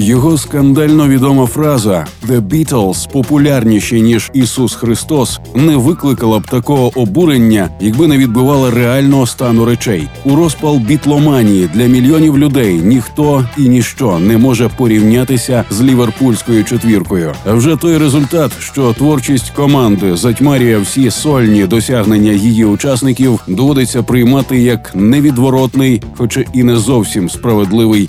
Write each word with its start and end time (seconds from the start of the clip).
Його 0.00 0.38
скандально 0.38 1.08
відома 1.08 1.46
фраза 1.46 2.06
«The 2.28 2.40
Beatles 2.40 3.12
популярніші 3.12 4.02
ніж 4.02 4.30
Ісус 4.32 4.74
Христос 4.74 5.40
не 5.54 5.76
викликала 5.76 6.38
б 6.38 6.46
такого 6.46 7.00
обурення, 7.00 7.68
якби 7.80 8.06
не 8.06 8.18
відбивала 8.18 8.70
реального 8.70 9.26
стану 9.26 9.64
речей. 9.64 10.08
У 10.24 10.36
розпал 10.36 10.78
бітломанії 10.78 11.70
для 11.74 11.86
мільйонів 11.86 12.38
людей 12.38 12.74
ніхто 12.74 13.44
і 13.56 13.62
ніщо 13.62 14.18
не 14.18 14.38
може 14.38 14.70
порівнятися 14.76 15.64
з 15.70 15.80
ліверпульською 15.80 16.64
четвіркою. 16.64 17.34
А 17.46 17.52
вже 17.52 17.76
той 17.76 17.98
результат, 17.98 18.52
що 18.60 18.92
творчість 18.92 19.50
команди 19.50 20.16
затьмарює 20.16 20.78
всі 20.78 21.10
сольні 21.10 21.66
досягнення 21.66 22.32
її 22.32 22.64
учасників, 22.64 23.40
доводиться 23.48 24.02
приймати 24.02 24.58
як 24.58 24.92
невідворотний, 24.94 26.02
хоча 26.16 26.44
і 26.52 26.62
не 26.62 26.76
зовсім 26.76 27.30
справедливий 27.30 28.08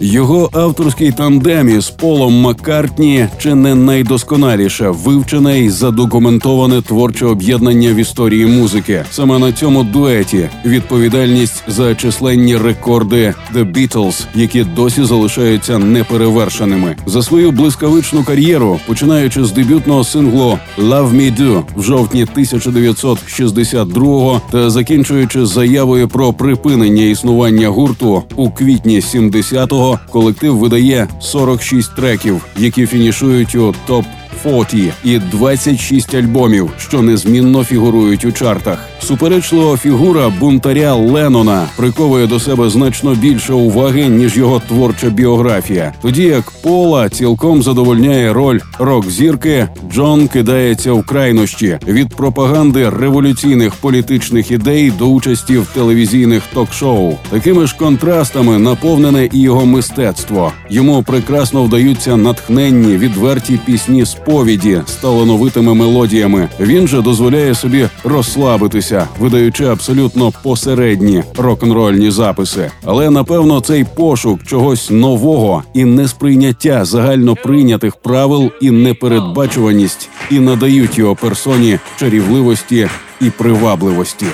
Його 0.00 0.50
авторський 0.52 1.12
тандем 1.12 1.78
із 1.78 1.90
Полом 1.90 2.40
Маккартні 2.40 3.28
чи 3.38 3.54
не 3.54 3.74
найдосконаліше 3.74 4.90
вивчене 4.90 5.60
і 5.60 5.70
задокументоване 5.70 6.82
творче 6.82 7.26
об'єднання 7.26 7.92
в 7.92 7.96
історії 7.96 8.46
музики. 8.46 9.04
Саме 9.10 9.38
на 9.38 9.52
цьому 9.52 9.84
дуеті 9.84 10.48
відповідальність 10.64 11.62
за 11.68 11.94
численні 11.94 12.56
рекорди 12.56 13.34
The 13.54 13.72
Beatles, 13.72 14.24
які 14.34 14.64
досі 14.64 15.04
залишаються 15.04 15.78
неперевершеними. 15.78 16.96
За 17.06 17.22
свою 17.22 17.52
блискавичну 17.52 18.24
кар'єру, 18.24 18.80
починаючи 18.86 19.44
з 19.44 19.52
дебютного 19.52 20.04
синглу 20.04 20.58
«Love 20.78 21.12
Me 21.12 21.40
Do» 21.40 21.62
в 21.76 21.82
жовтні 21.82 22.26
1962-го 22.36 24.40
та 24.50 24.70
закінчуючи 24.70 25.46
заявою 25.46 26.08
про 26.08 26.32
припинення 26.32 27.02
існування 27.02 27.68
гурту 27.68 28.22
у 28.36 28.50
квітні 28.50 29.00
70-го, 29.00 29.85
колектив 30.10 30.58
видає 30.58 31.08
46 31.20 31.96
треків, 31.96 32.44
які 32.56 32.86
фінішують 32.86 33.54
у 33.54 33.74
топ 33.86 34.04
40 34.42 34.74
і 35.04 35.18
26 35.18 36.14
альбомів, 36.14 36.70
що 36.78 37.02
незмінно 37.02 37.64
фігурують 37.64 38.24
у 38.24 38.32
чартах. 38.32 38.88
Суперечлива 39.06 39.76
фігура 39.76 40.32
бунтаря 40.40 40.94
Леннона 40.94 41.68
приковує 41.76 42.26
до 42.26 42.40
себе 42.40 42.70
значно 42.70 43.14
більше 43.14 43.52
уваги 43.52 44.08
ніж 44.08 44.36
його 44.36 44.62
творча 44.68 45.10
біографія. 45.10 45.92
Тоді 46.02 46.22
як 46.22 46.52
Пола 46.62 47.08
цілком 47.08 47.62
задовольняє 47.62 48.32
роль 48.32 48.60
рок-зірки, 48.78 49.68
Джон 49.92 50.28
кидається 50.28 50.92
в 50.92 51.06
крайнощі 51.06 51.78
від 51.86 52.08
пропаганди 52.08 52.90
революційних 52.90 53.74
політичних 53.74 54.50
ідей 54.50 54.90
до 54.90 55.06
участі 55.06 55.58
в 55.58 55.66
телевізійних 55.66 56.42
ток-шоу. 56.54 57.14
Такими 57.30 57.66
ж 57.66 57.76
контрастами 57.76 58.58
наповнене 58.58 59.28
і 59.32 59.40
його 59.40 59.66
мистецтво. 59.66 60.52
Йому 60.70 61.02
прекрасно 61.02 61.62
вдаються 61.62 62.16
натхненні 62.16 62.96
відверті 62.96 63.60
пісні 63.66 64.06
сповіді 64.06 64.80
з 64.86 64.92
талановитими 64.92 65.74
мелодіями. 65.74 66.48
Він 66.60 66.88
же 66.88 67.02
дозволяє 67.02 67.54
собі 67.54 67.88
розслабитися 68.04 68.95
видаючи 69.20 69.64
абсолютно 69.64 70.32
посередні 70.42 71.22
рок-н-рольні 71.38 72.10
записи. 72.10 72.70
Але 72.84 73.10
напевно 73.10 73.60
цей 73.60 73.84
пошук 73.84 74.42
чогось 74.42 74.90
нового 74.90 75.62
і 75.74 75.84
несприйняття 75.84 76.84
загально 76.84 77.34
прийнятих 77.34 77.96
правил 77.96 78.50
і 78.60 78.70
непередбачуваність 78.70 80.08
і 80.30 80.40
надають 80.40 80.98
його 80.98 81.14
персоні 81.14 81.78
чарівливості 81.98 82.88
і 83.20 83.30
привабливості. 83.30 84.26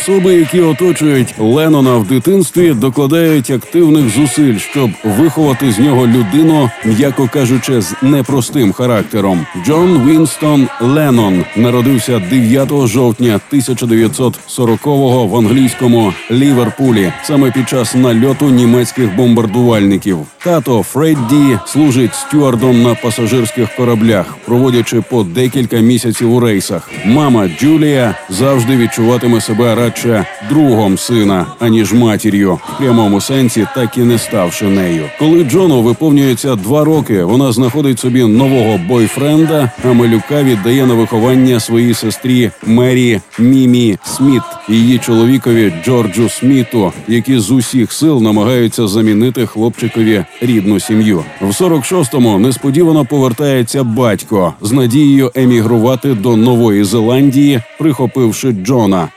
Особи, 0.00 0.34
які 0.34 0.60
оточують 0.60 1.34
Леннона 1.38 1.96
в 1.96 2.06
дитинстві, 2.06 2.72
докладають 2.72 3.50
активних 3.50 4.08
зусиль, 4.08 4.58
щоб 4.58 4.90
виховати 5.04 5.72
з 5.72 5.78
нього 5.78 6.06
людину, 6.06 6.70
м'яко 6.84 7.28
кажучи, 7.32 7.80
з 7.80 7.94
непростим 8.02 8.72
характером. 8.72 9.46
Джон 9.66 10.08
Вінстон 10.08 10.68
Леннон 10.80 11.44
народився 11.56 12.18
9 12.30 12.86
жовтня 12.86 13.40
1940-го 13.52 15.26
в 15.26 15.36
англійському 15.36 16.12
Ліверпулі, 16.30 17.12
саме 17.22 17.50
під 17.50 17.68
час 17.68 17.94
нальоту 17.94 18.50
німецьких 18.50 19.16
бомбардувальників. 19.16 20.18
Тато 20.44 20.82
Фредді 20.82 21.58
служить 21.66 22.14
стюардом 22.14 22.82
на 22.82 22.94
пасажирських 22.94 23.76
кораблях, 23.76 24.36
проводячи 24.44 25.00
по 25.00 25.22
декілька 25.22 25.76
місяців 25.76 26.32
у 26.32 26.40
рейсах. 26.40 26.90
Мама 27.04 27.48
Джулія 27.60 28.14
завжди 28.28 28.76
відчуватиме 28.76 29.40
себе 29.40 29.74
радше 29.90 30.26
другом 30.48 30.98
сина, 30.98 31.46
аніж 31.60 31.92
матір'ю, 31.92 32.54
в 32.54 32.78
прямому 32.78 33.20
сенсі, 33.20 33.66
так 33.74 33.98
і 33.98 34.00
не 34.00 34.18
ставши 34.18 34.64
нею. 34.64 35.04
Коли 35.18 35.44
Джону 35.44 35.82
виповнюється 35.82 36.56
два 36.56 36.84
роки, 36.84 37.24
вона 37.24 37.52
знаходить 37.52 37.98
собі 37.98 38.24
нового 38.24 38.80
бойфренда, 38.88 39.70
а 39.84 39.92
малюка 39.92 40.42
віддає 40.42 40.86
на 40.86 40.94
виховання 40.94 41.60
своїй 41.60 41.94
сестрі 41.94 42.50
Мері 42.66 43.20
Мімі 43.38 43.98
Сміт 44.04 44.42
її 44.68 44.98
чоловікові 44.98 45.72
Джорджу 45.84 46.28
Сміту, 46.28 46.92
які 47.08 47.38
з 47.38 47.50
усіх 47.50 47.92
сил 47.92 48.22
намагаються 48.22 48.88
замінити 48.88 49.46
хлопчикові 49.46 50.24
рідну 50.40 50.80
сім'ю. 50.80 51.24
В 51.40 51.46
46-му 51.46 52.38
несподівано 52.38 53.04
повертається 53.04 53.84
батько 53.84 54.54
з 54.60 54.72
надією 54.72 55.30
емігрувати 55.34 56.14
до 56.14 56.36
Нової 56.36 56.84
Зеландії, 56.84 57.62
прихопивши 57.78 58.52
Джона. 58.52 59.08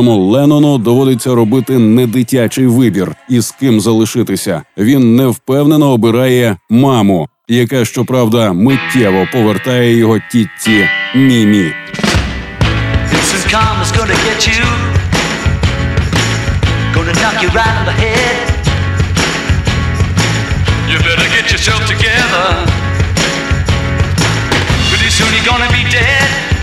Шестирічному 0.00 0.30
Леннону 0.30 0.78
доводиться 0.78 1.34
робити 1.34 1.78
недитячий 1.78 2.66
вибір, 2.66 3.14
і 3.28 3.40
з 3.40 3.50
ким 3.50 3.80
залишитися. 3.80 4.62
Він 4.78 5.16
невпевнено 5.16 5.90
обирає 5.90 6.56
маму, 6.70 7.28
яка 7.48 7.84
щоправда 7.84 8.52
миттєво 8.52 9.26
повертає 9.32 9.96
його 9.96 10.18
тітці 10.32 10.88
Мімі. 11.14 11.72
Pretty 24.90 25.10
soon 25.18 25.32
you're 25.36 25.48
gonna 25.50 25.68
be 25.76 25.82
dead. 25.96 26.59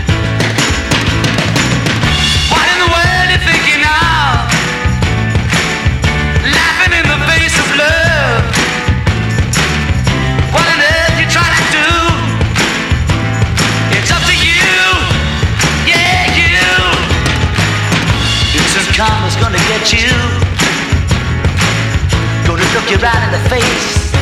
You 22.90 22.96
right 22.96 23.22
in 23.22 23.32
the 23.32 23.48
face. 23.50 24.12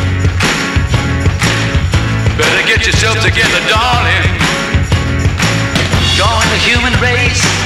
Better 2.37 2.67
get 2.67 2.85
yourself 2.85 3.15
together, 3.23 3.61
darling. 3.69 4.27
Join 6.17 6.47
the 6.51 6.59
human 6.59 7.01
race. 7.01 7.66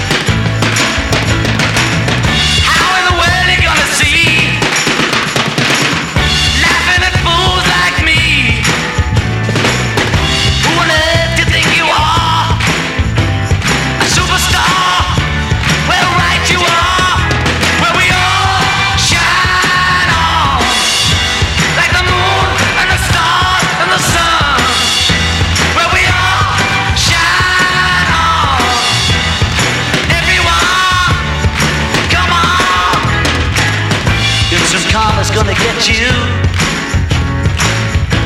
Gonna 35.43 35.55
get 35.55 35.89
you. 35.89 36.05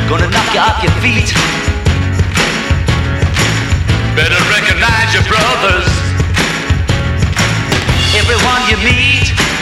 Gonna 0.09 0.29
knock 0.35 0.51
you 0.53 0.59
off 0.59 0.83
your 0.83 0.91
feet. 0.99 1.31
Better 4.19 4.41
recognize 4.51 5.15
your 5.15 5.23
brothers. 5.31 5.87
Everyone 8.19 8.63
you 8.69 8.79
meet. 8.83 9.54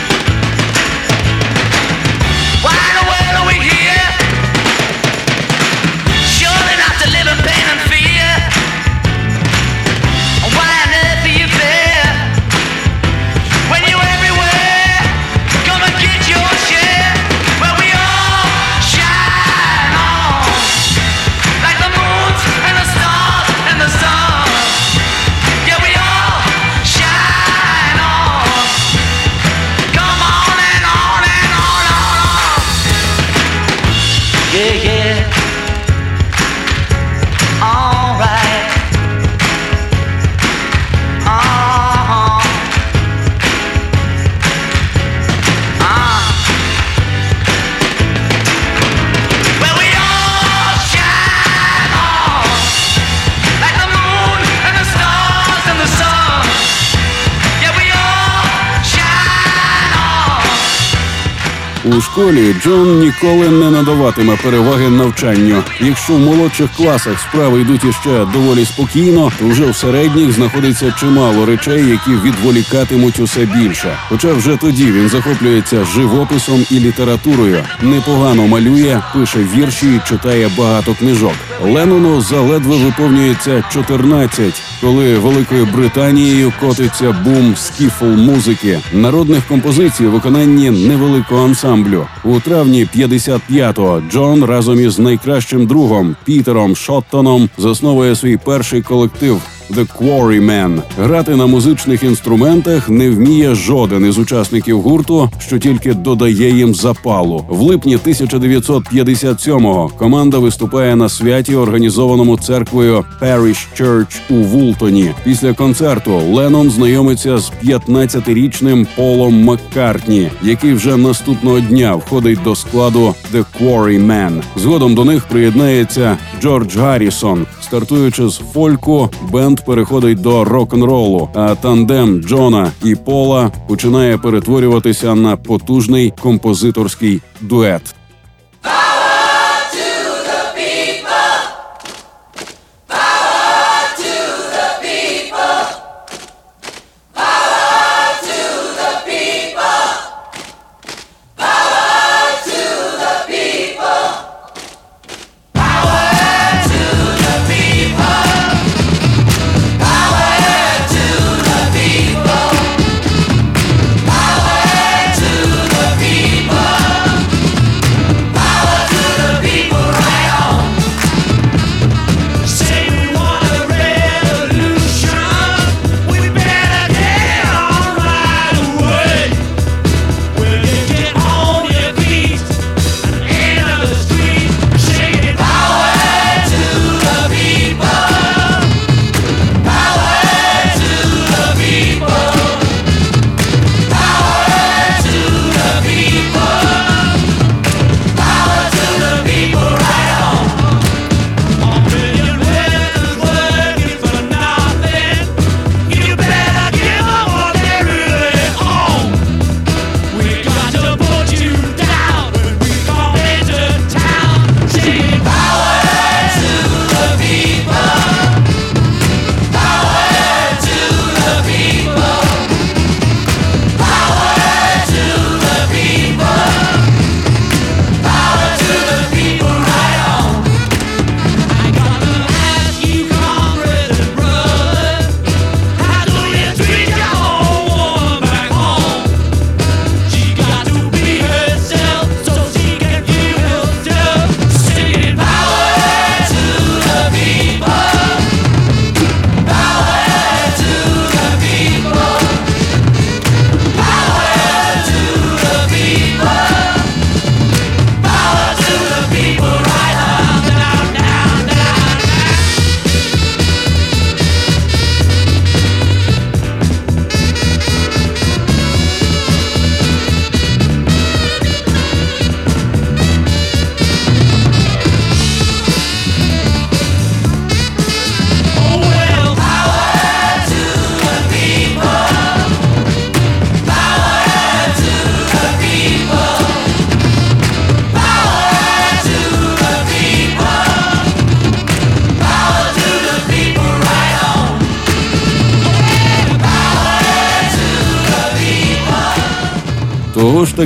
Школі 62.22 62.54
Джон 62.62 62.98
ніколи 62.98 63.48
не 63.48 63.70
надаватиме 63.70 64.36
переваги 64.42 64.88
навчанню. 64.90 65.62
Якщо 65.80 66.12
в 66.12 66.18
молодших 66.18 66.70
класах 66.76 67.20
справи 67.20 67.60
йдуть 67.60 67.84
іще 67.84 68.26
доволі 68.32 68.64
спокійно, 68.64 69.32
то 69.38 69.46
вже 69.46 69.70
в 69.70 69.76
середніх 69.76 70.32
знаходиться 70.32 70.94
чимало 71.00 71.46
речей, 71.46 71.88
які 71.88 72.10
відволікатимуть 72.10 73.20
усе 73.20 73.44
більше. 73.44 73.96
Хоча 74.08 74.32
вже 74.32 74.56
тоді 74.56 74.92
він 74.92 75.08
захоплюється 75.08 75.84
живописом 75.84 76.66
і 76.70 76.80
літературою, 76.80 77.64
непогано 77.82 78.46
малює, 78.46 79.00
пише 79.14 79.38
вірші 79.38 79.86
і 79.94 80.08
читає 80.08 80.50
багато 80.58 80.94
книжок. 80.94 81.34
Леннону 81.64 82.20
заледве 82.20 82.76
виповнюється 82.76 83.64
14, 83.72 84.62
коли 84.80 85.18
Великою 85.18 85.66
Британією 85.66 86.52
котиться 86.60 87.12
бум 87.12 87.56
скіфл 87.56 88.04
музики, 88.04 88.80
народних 88.92 89.46
композицій 89.46 90.06
виконанні 90.06 90.70
невеликого 90.70 91.44
ансамблю. 91.44 92.06
У 92.24 92.40
травні 92.40 92.88
55-го 92.96 94.02
Джон 94.10 94.44
разом 94.44 94.80
із 94.80 94.98
найкращим 94.98 95.66
другом 95.66 96.16
Пітером 96.24 96.76
Шоттоном 96.76 97.50
засновує 97.58 98.16
свій 98.16 98.36
перший 98.36 98.82
колектив. 98.82 99.42
The 99.72 99.86
Quarrymen. 100.00 100.82
Грати 100.98 101.36
на 101.36 101.46
музичних 101.46 102.02
інструментах 102.02 102.88
не 102.88 103.10
вміє 103.10 103.54
жоден 103.54 104.06
із 104.06 104.18
учасників 104.18 104.80
гурту, 104.80 105.30
що 105.38 105.58
тільки 105.58 105.94
додає 105.94 106.50
їм 106.50 106.74
запалу. 106.74 107.44
В 107.48 107.60
липні 107.60 107.96
1957-го 107.96 109.90
команда 109.98 110.38
виступає 110.38 110.96
на 110.96 111.08
святі, 111.08 111.56
організованому 111.56 112.38
церквою 112.38 113.04
Parish 113.20 113.66
Church 113.80 114.20
у 114.30 114.34
Вултоні. 114.34 115.10
Після 115.24 115.52
концерту 115.52 116.10
Леннон 116.32 116.70
знайомиться 116.70 117.38
з 117.38 117.52
15-річним 117.64 118.86
Полом 118.96 119.44
Маккартні, 119.44 120.30
який 120.42 120.72
вже 120.72 120.96
наступного 120.96 121.60
дня 121.60 121.94
входить 121.94 122.42
до 122.44 122.54
складу 122.54 123.14
The 123.34 123.44
Quarrymen. 123.60 124.42
Згодом 124.56 124.94
до 124.94 125.04
них 125.04 125.24
приєднається 125.24 126.18
Джордж 126.42 126.76
Гаррісон. 126.76 127.46
Стартуючи 127.60 128.28
з 128.28 128.40
фольку, 128.52 129.10
бенд 129.30 129.61
переходить 129.64 130.20
до 130.20 130.44
рок-н-ролу, 130.44 131.28
а 131.34 131.54
тандем 131.54 132.22
Джона 132.22 132.70
і 132.84 132.94
Пола 132.94 133.52
починає 133.68 134.18
перетворюватися 134.18 135.14
на 135.14 135.36
потужний 135.36 136.12
композиторський 136.20 137.20
дует. 137.40 137.94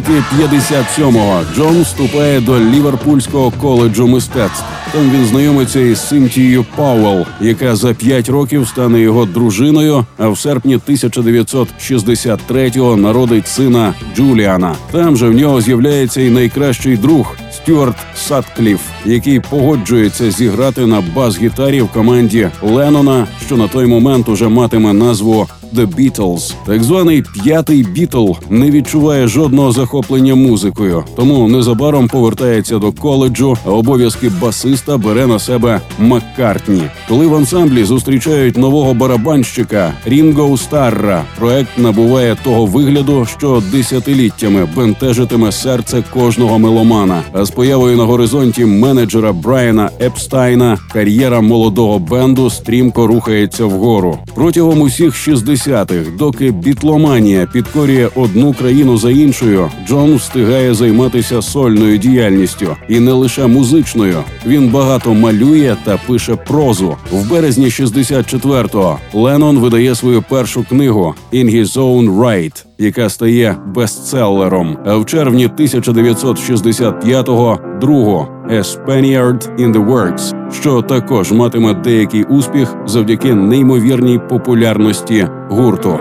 Таки 0.00 0.22
57-го 0.38 1.42
Джон 1.54 1.82
вступає 1.82 2.40
до 2.40 2.60
Ліверпульського 2.60 3.50
коледжу 3.50 4.06
мистецтв. 4.06 4.64
Там 4.92 5.10
він 5.10 5.26
знайомиться 5.26 5.80
із 5.80 6.08
Синтією 6.08 6.64
Пауел, 6.76 7.26
яка 7.40 7.76
за 7.76 7.94
п'ять 7.94 8.28
років 8.28 8.68
стане 8.68 9.00
його 9.00 9.24
дружиною. 9.24 10.04
А 10.18 10.28
в 10.28 10.38
серпні 10.38 10.76
1963-го 10.76 12.96
народить 12.96 13.48
сина 13.48 13.94
Джуліана. 14.16 14.74
Там 14.90 15.16
же 15.16 15.28
в 15.28 15.32
нього 15.32 15.60
з'являється 15.60 16.20
і 16.20 16.30
найкращий 16.30 16.96
друг 16.96 17.36
Стюарт 17.52 17.96
Саткліф, 18.16 18.80
який 19.04 19.40
погоджується 19.40 20.30
зіграти 20.30 20.86
на 20.86 21.02
бас-гітарі 21.14 21.82
в 21.82 21.88
команді 21.88 22.48
Леннона, 22.62 23.26
що 23.46 23.56
на 23.56 23.68
той 23.68 23.86
момент 23.86 24.28
уже 24.28 24.48
матиме 24.48 24.92
назву 24.92 25.48
The 25.74 25.86
Beatles. 25.86 26.54
Так 26.66 26.82
званий 26.82 27.24
п'ятий 27.42 27.82
Бітл 27.82 28.32
не 28.50 28.70
відчуває 28.70 29.28
жодного 29.28 29.72
захоплення 29.72 30.34
музикою, 30.34 31.04
тому 31.16 31.48
незабаром 31.48 32.08
повертається 32.08 32.78
до 32.78 32.92
коледжу, 32.92 33.56
а 33.66 33.70
обов'язки 33.70 34.30
басиста 34.40 34.96
бере 34.96 35.26
на 35.26 35.38
себе 35.38 35.80
Маккартні. 35.98 36.82
Коли 37.08 37.26
в 37.26 37.34
ансамблі 37.34 37.84
зустрічають 37.84 38.56
нового 38.56 38.94
барабанщика 38.94 39.92
Рінго 40.06 40.56
Старра, 40.56 41.24
проект 41.38 41.78
набуває 41.78 42.36
того 42.44 42.66
вигляду, 42.66 43.26
що 43.38 43.62
десятиліттями 43.72 44.68
бентежитиме 44.76 45.52
серце 45.52 46.04
кожного 46.12 46.58
меломана. 46.58 47.22
А 47.32 47.44
з 47.44 47.50
появою 47.50 47.96
на 47.96 48.04
горизонті 48.04 48.64
менеджера 48.64 49.32
Брайана 49.32 49.90
Епстайна 50.00 50.78
кар'єра 50.92 51.40
молодого 51.40 51.98
бенду 51.98 52.50
стрімко 52.50 53.06
рухається 53.06 53.64
вгору. 53.64 54.18
Протягом 54.34 54.80
усіх 54.80 55.16
60-х, 55.56 56.10
доки 56.18 56.50
бітломанія 56.50 57.46
підкорює 57.46 58.08
одну 58.14 58.52
країну 58.52 58.96
за 58.96 59.10
іншою, 59.10 59.70
Джон 59.88 60.14
встигає 60.14 60.74
займатися 60.74 61.42
сольною 61.42 61.98
діяльністю 61.98 62.76
і 62.88 63.00
не 63.00 63.12
лише 63.12 63.46
музичною. 63.46 64.18
Він 64.46 64.68
багато 64.68 65.14
малює 65.14 65.76
та 65.84 65.98
пише 66.06 66.36
прозу. 66.36 66.96
В 67.12 67.30
березні 67.30 67.66
64-го 67.66 68.98
Леннон 69.12 69.58
видає 69.58 69.94
свою 69.94 70.22
першу 70.22 70.64
книгу 70.64 71.14
«In 71.32 71.56
His 71.56 71.78
Own 71.78 72.18
Right», 72.18 72.64
яка 72.78 73.08
стає 73.08 73.56
бестселером. 73.74 74.76
А 74.86 74.96
в 74.96 75.06
червні 75.06 75.48
1965-го– 75.48 77.58
другу 77.80 78.26
«A 78.50 78.62
Spaniard 78.62 79.58
in 79.58 79.72
the 79.72 79.86
Works», 79.86 80.50
що 80.52 80.82
також 80.82 81.32
матиме 81.32 81.74
деякий 81.74 82.24
успіх 82.24 82.76
завдяки 82.86 83.34
неймовірній 83.34 84.20
популярності 84.28 85.28
гурту. 85.48 85.98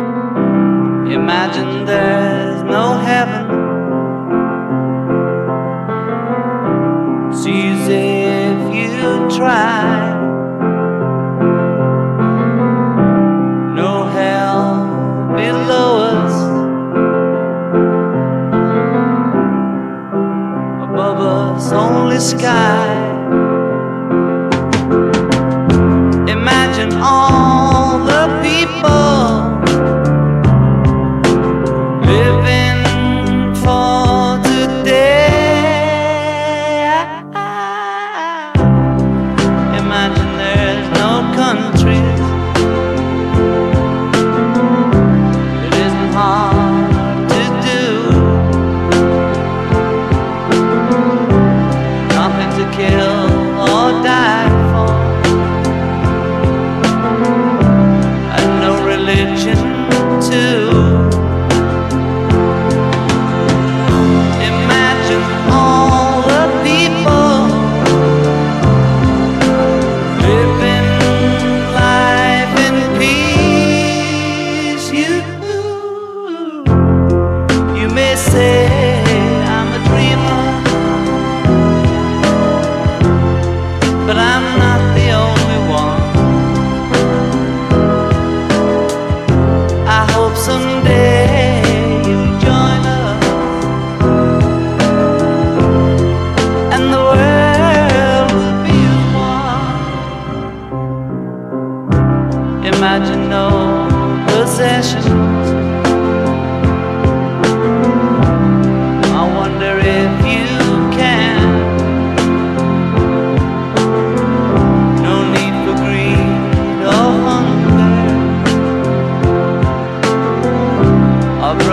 Imagine 1.07 1.85
there's 1.85 2.44
it's 21.55 21.71
only 21.71 22.19
sky. 22.19 23.04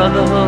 brother 0.03 0.42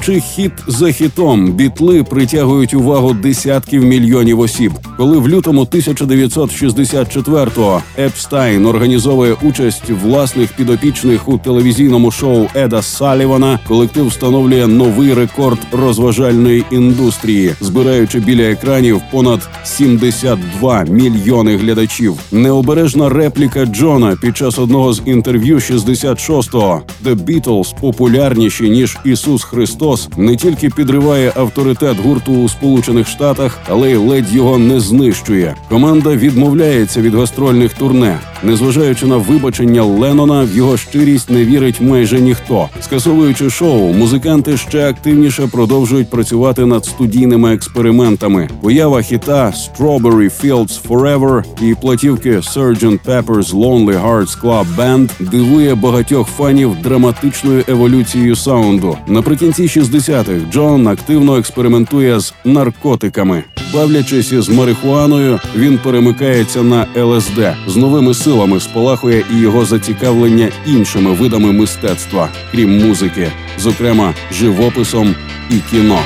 творчих 0.00 0.29
Хіт 0.40 0.52
за 0.66 0.92
хітом, 0.92 1.52
бітли 1.52 2.02
притягують 2.02 2.74
увагу 2.74 3.12
десятків 3.12 3.84
мільйонів 3.84 4.40
осіб. 4.40 4.72
Коли 4.96 5.18
в 5.18 5.28
лютому 5.28 5.64
1964-го 5.64 7.82
Епстайн 7.98 8.66
організовує 8.66 9.36
участь 9.42 9.90
власних 9.90 10.52
підопічних 10.52 11.28
у 11.28 11.38
телевізійному 11.38 12.10
шоу 12.10 12.46
Еда 12.54 12.82
Салівана, 12.82 13.58
колектив 13.68 14.06
встановлює 14.06 14.66
новий 14.66 15.14
рекорд 15.14 15.58
розважальної 15.72 16.64
індустрії, 16.70 17.54
збираючи 17.60 18.20
біля 18.20 18.42
екранів 18.42 19.02
понад 19.10 19.48
72 19.64 20.84
мільйони 20.84 21.56
глядачів. 21.56 22.14
Необережна 22.32 23.08
репліка 23.08 23.64
Джона 23.64 24.16
під 24.22 24.36
час 24.36 24.58
одного 24.58 24.92
з 24.92 25.02
інтерв'ю 25.04 25.56
66-го 25.56 26.82
«The 27.04 27.24
Beatles 27.24 27.80
популярніші 27.80 28.70
ніж 28.70 28.98
Ісус 29.04 29.44
Христос 29.44 30.08
не 30.16 30.29
тільки 30.36 30.70
підриває 30.70 31.32
авторитет 31.36 31.96
гурту 31.98 32.32
у 32.32 32.48
Сполучених 32.48 33.08
Штатах, 33.08 33.58
але 33.68 33.90
й 33.90 33.96
ледь 33.96 34.34
його 34.34 34.58
не 34.58 34.80
знищує. 34.80 35.54
Команда 35.68 36.10
відмовляється 36.16 37.00
від 37.00 37.14
гастрольних 37.14 37.74
турне. 37.74 38.18
Незважаючи 38.42 39.06
на 39.06 39.16
вибачення 39.16 39.84
Леннона, 39.84 40.42
в 40.42 40.56
його 40.56 40.76
щирість 40.76 41.30
не 41.30 41.44
вірить 41.44 41.80
майже 41.80 42.20
ніхто. 42.20 42.68
Скасовуючи 42.80 43.50
шоу, 43.50 43.92
музиканти 43.92 44.56
ще 44.56 44.88
активніше 44.88 45.46
продовжують 45.52 46.10
працювати 46.10 46.66
над 46.66 46.84
студійними 46.84 47.54
експериментами. 47.54 48.48
Поява 48.62 49.02
хіта 49.02 49.52
«Strawberry 49.56 50.30
Fields 50.42 50.80
Forever» 50.88 51.44
і 51.62 51.74
платівки 51.74 52.30
«Sgt. 52.30 52.98
Pepper's 53.06 53.54
Lonely 53.54 54.06
Hearts 54.06 54.40
Club 54.42 54.66
Band» 54.78 55.10
дивує 55.20 55.74
багатьох 55.74 56.28
фанів 56.28 56.76
драматичною 56.82 57.64
еволюцією 57.68 58.36
саунду. 58.36 58.96
Наприкінці 59.06 59.62
60-х 59.62 60.19
Джон 60.52 60.88
активно 60.88 61.36
експериментує 61.36 62.20
з 62.20 62.34
наркотиками. 62.44 63.44
Бавлячись 63.74 64.32
із 64.32 64.48
марихуаною, 64.48 65.40
він 65.56 65.78
перемикається 65.78 66.62
на 66.62 66.86
ЛСД. 66.96 67.38
З 67.66 67.76
новими 67.76 68.14
силами 68.14 68.60
спалахує 68.60 69.24
і 69.34 69.38
його 69.38 69.64
зацікавлення 69.64 70.48
іншими 70.66 71.12
видами 71.12 71.52
мистецтва, 71.52 72.28
крім 72.52 72.88
музики, 72.88 73.32
зокрема 73.58 74.14
живописом 74.32 75.14
і 75.50 75.54
кіно. 75.70 75.98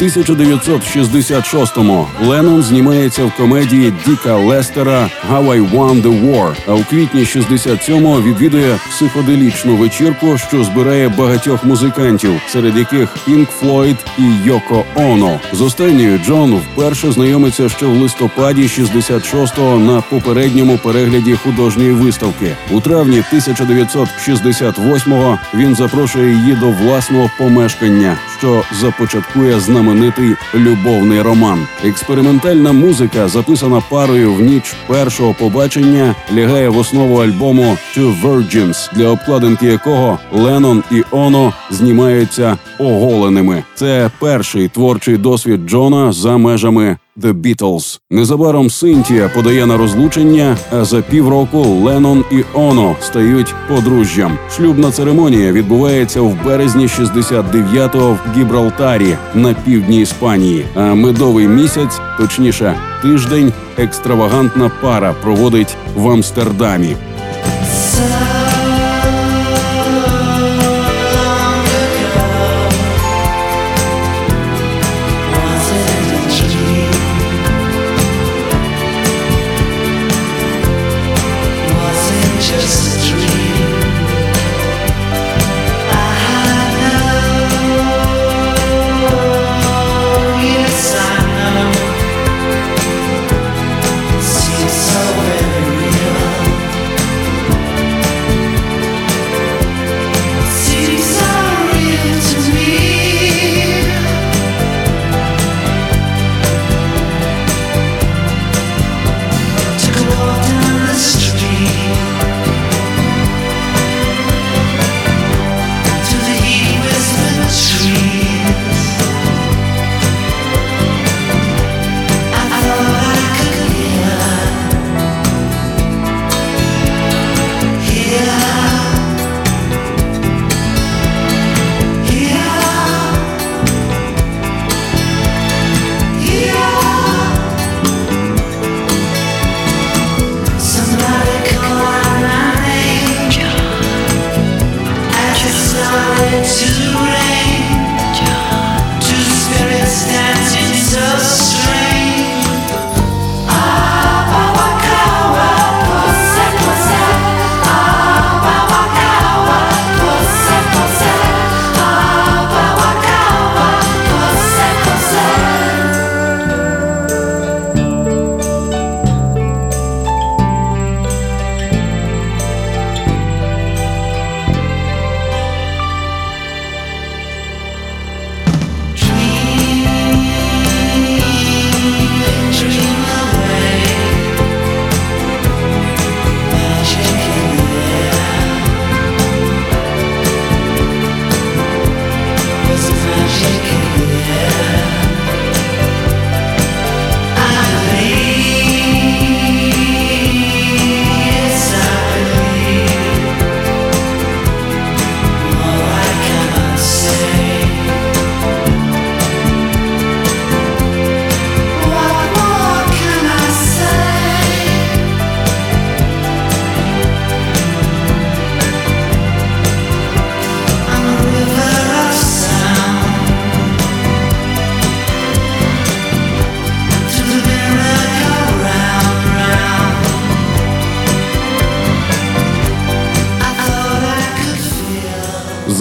1966-му 0.00 2.06
Леннон 2.22 2.62
знімається 2.62 3.24
в 3.24 3.32
комедії 3.36 3.92
Діка 4.06 4.36
Лестера 4.36 5.10
«How 5.32 5.70
Won 5.70 6.02
the 6.02 6.26
War», 6.26 6.56
а 6.66 6.74
у 6.74 6.84
квітні 6.84 7.20
67-го 7.20 8.22
відвідує 8.22 8.78
психоделічну 8.90 9.76
вечірку, 9.76 10.38
що 10.38 10.64
збирає 10.64 11.08
багатьох 11.08 11.64
музикантів, 11.64 12.40
серед 12.48 12.76
яких 12.76 13.16
Пінк 13.26 13.50
Флойд 13.50 13.96
і 14.18 14.22
Йоко 14.44 14.84
Оно. 14.94 15.40
З 15.52 15.60
останньою 15.60 16.18
Джон 16.18 16.54
вперше 16.54 17.12
знайомиться 17.12 17.68
ще 17.68 17.86
в 17.86 18.02
листопаді 18.02 18.62
66-го 18.62 19.78
на 19.78 20.00
попередньому 20.00 20.78
перегляді 20.78 21.34
художньої 21.34 21.92
виставки. 21.92 22.56
У 22.70 22.80
травні 22.80 23.24
1968-го 23.32 25.38
він 25.54 25.74
запрошує 25.74 26.34
її 26.34 26.54
до 26.54 26.70
власного 26.70 27.30
помешкання, 27.38 28.18
що 28.38 28.62
започаткує 28.80 29.60
знаменитий 29.88 30.36
любовний 30.54 31.22
роман. 31.22 31.66
Експериментальна 31.84 32.72
музика, 32.72 33.28
записана 33.28 33.82
парою 33.90 34.34
в 34.34 34.40
ніч 34.40 34.74
першого 34.86 35.34
побачення, 35.34 36.14
лягає 36.36 36.68
в 36.68 36.78
основу 36.78 37.16
альбому 37.16 37.76
«Two 37.96 38.22
Virgins», 38.22 38.94
для 38.94 39.08
обкладинки 39.08 39.66
якого 39.66 40.18
Леннон 40.32 40.82
і 40.90 41.02
Оно 41.10 41.52
знімаються 41.70 42.56
оголеними. 42.78 43.64
Це 43.74 44.10
перший 44.18 44.68
творчий 44.68 45.16
досвід 45.16 45.60
Джона 45.66 46.12
за 46.12 46.36
межами 46.36 46.96
The 47.22 47.32
Beatles. 47.32 48.00
Незабаром 48.10 48.70
Синтія 48.70 49.28
подає 49.28 49.66
на 49.66 49.76
розлучення, 49.76 50.56
а 50.72 50.84
за 50.84 51.02
півроку 51.02 51.62
Леннон 51.62 52.24
і 52.32 52.44
Оно 52.54 52.96
стають 53.00 53.54
подружжям. 53.68 54.38
Шлюбна 54.56 54.90
церемонія 54.90 55.52
відбувається 55.52 56.20
в 56.20 56.44
березні 56.44 56.86
69-го 56.86 58.10
в 58.12 58.38
Гібралтарі 58.38 59.16
на 59.34 59.54
півдні 59.54 60.00
Іспанії. 60.00 60.64
А 60.74 60.94
медовий 60.94 61.48
місяць, 61.48 62.00
точніше, 62.18 62.74
тиждень, 63.02 63.52
екстравагантна 63.78 64.70
пара 64.82 65.14
проводить 65.22 65.76
в 65.96 66.10
Амстердамі. 66.10 66.96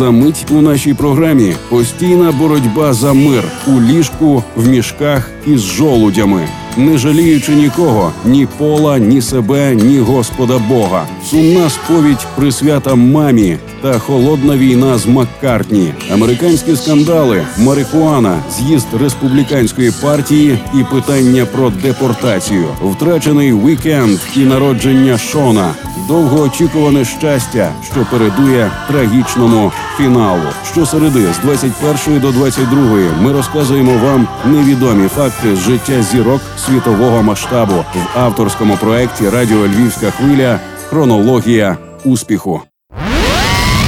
За 0.08 0.12
мить 0.12 0.46
у 0.52 0.62
нашій 0.62 0.94
програмі. 0.94 1.56
Постійна 1.70 2.32
боротьба 2.32 2.94
за 2.94 3.14
мир 3.14 3.44
у 3.68 3.82
ліжку, 3.82 4.44
в 4.56 4.68
мішках 4.68 5.30
із 5.48 5.62
жолудями, 5.62 6.48
не 6.78 6.98
жаліючи 6.98 7.52
нікого, 7.52 8.12
ні 8.26 8.48
пола, 8.58 9.00
ні 9.00 9.22
себе, 9.22 9.76
ні 9.76 10.00
Господа 10.00 10.58
Бога. 10.58 11.06
Сумна 11.30 11.70
сповідь 11.70 12.28
присвята 12.36 12.96
мамі 12.96 13.58
та 13.82 14.00
холодна 14.00 14.58
війна 14.58 14.98
з 14.98 15.06
Маккартні, 15.06 15.94
американські 16.14 16.76
скандали, 16.76 17.46
марихуана, 17.58 18.40
з'їзд 18.52 18.88
республіканської 19.00 19.92
партії 20.02 20.60
і 20.74 20.84
питання 20.84 21.46
про 21.46 21.70
депортацію, 21.70 22.66
втрачений 22.84 23.54
вікенд 23.54 24.20
і 24.36 24.40
народження 24.40 25.18
Шона, 25.18 25.72
довгоочікуване 26.08 27.06
щастя, 27.06 27.74
що 27.92 28.06
передує 28.12 28.72
трагічному 28.88 29.72
фіналу. 29.98 30.50
Щосереди 30.72 31.34
з 31.34 31.40
21 31.40 32.20
до 32.20 32.32
22 32.32 32.82
ми 33.22 33.32
розказуємо 33.32 33.98
вам 33.98 34.28
невідомі 34.46 35.08
факти 35.08 35.56
з 35.56 35.60
життя 35.60 36.02
зірок 36.02 36.42
світового 36.66 37.24
масштабу 37.24 37.74
в 37.74 38.20
авторському 38.20 38.78
проєкті 38.78 39.30
Радіо 39.30 39.68
Львівська 39.68 40.12
хвиля 40.12 40.60
Хронологія 40.90 41.78
успіху. 42.06 42.62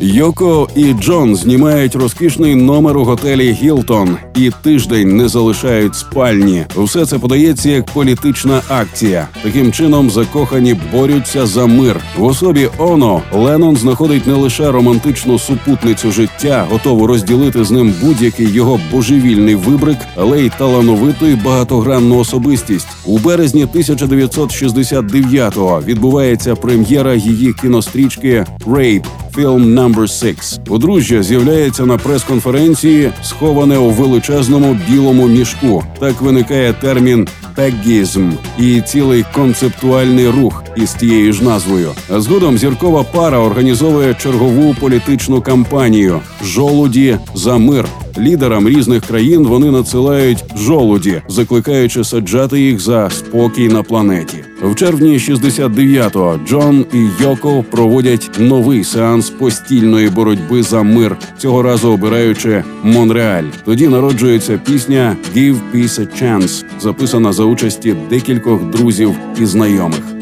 Йоко 0.00 0.68
і 0.76 0.92
Джон 0.92 1.36
знімають 1.36 1.94
розкішний 1.94 2.54
номер 2.54 2.98
у 2.98 3.04
готелі 3.04 3.52
Гілтон 3.52 4.16
і 4.36 4.50
тиждень 4.62 5.16
не 5.16 5.28
залишають 5.28 5.94
спальні. 5.94 6.64
Все 6.76 7.06
це 7.06 7.18
подається 7.18 7.70
як 7.70 7.86
політична 7.86 8.62
акція. 8.68 9.28
Таким 9.42 9.72
чином 9.72 10.10
закохані 10.10 10.76
борються 10.92 11.46
за 11.46 11.66
мир. 11.66 12.00
В 12.18 12.24
особі 12.24 12.68
Оно 12.78 13.22
Леннон 13.32 13.76
знаходить 13.76 14.26
не 14.26 14.34
лише 14.34 14.70
романтичну 14.70 15.38
супутницю 15.38 16.12
життя, 16.12 16.66
готову 16.70 17.06
розділити 17.06 17.64
з 17.64 17.70
ним 17.70 17.94
будь-який 18.02 18.50
його 18.50 18.80
божевільний 18.92 19.54
вибрик, 19.54 19.98
але 20.16 20.40
й 20.40 20.50
талановиту 20.58 21.26
і 21.26 21.34
багатогранну 21.34 22.18
особистість. 22.18 22.88
У 23.06 23.18
березні 23.18 23.66
1969-го 23.66 25.82
відбувається 25.86 26.54
прем'єра 26.54 27.14
її 27.14 27.52
кінострічки 27.52 28.46
«Rape» 28.66 29.04
Film 29.36 29.64
Number 29.84 30.08
6. 30.08 30.64
Подружжя 30.64 31.22
з'являється 31.22 31.86
на 31.86 31.98
прес-конференції, 31.98 33.12
сховане 33.22 33.78
у 33.78 33.90
величезному 33.90 34.78
білому 34.90 35.28
мішку. 35.28 35.84
Так 36.00 36.20
виникає 36.20 36.72
термін 36.72 37.28
«бегізм» 37.56 38.30
і 38.58 38.80
цілий 38.80 39.24
концептуальний 39.34 40.28
рух 40.28 40.64
із 40.76 40.94
тією 40.94 41.32
ж 41.32 41.44
назвою. 41.44 41.90
А 42.10 42.20
згодом 42.20 42.58
зіркова 42.58 43.02
пара 43.02 43.38
організовує 43.38 44.14
чергову 44.14 44.74
політичну 44.80 45.42
кампанію 45.42 46.20
Жолуді 46.44 47.18
за 47.34 47.58
мир. 47.58 47.88
Лідерам 48.18 48.68
різних 48.68 49.06
країн 49.06 49.46
вони 49.46 49.70
надсилають 49.70 50.44
жолуді, 50.56 51.22
закликаючи 51.28 52.04
саджати 52.04 52.60
їх 52.60 52.80
за 52.80 53.10
спокій 53.10 53.68
на 53.68 53.82
планеті. 53.82 54.44
В 54.62 54.74
червні 54.74 55.18
69-го 55.18 56.40
Джон 56.48 56.86
і 56.92 57.22
Йоко 57.22 57.64
проводять 57.70 58.30
новий 58.38 58.84
сеанс 58.84 59.30
постільної 59.30 60.08
боротьби 60.08 60.62
за 60.62 60.82
мир, 60.82 61.16
цього 61.38 61.62
разу 61.62 61.88
обираючи 61.88 62.64
Монреаль. 62.82 63.44
Тоді 63.64 63.88
народжується 63.88 64.60
пісня 64.66 65.16
«Give 65.36 65.56
Peace 65.74 66.00
a 66.00 66.22
Chance», 66.22 66.64
записана 66.80 67.32
за 67.32 67.44
участі 67.44 67.96
декількох 68.10 68.64
друзів 68.70 69.14
і 69.40 69.46
знайомих. 69.46 70.13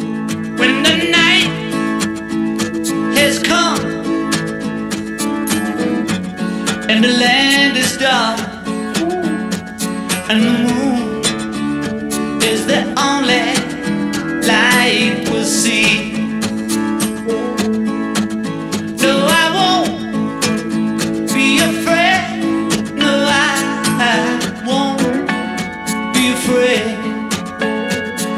Afraid. 26.43 26.99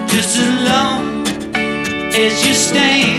Just 0.08 0.36
as 0.38 0.52
long 0.68 1.26
as 2.14 2.46
you 2.46 2.54
stand, 2.54 3.13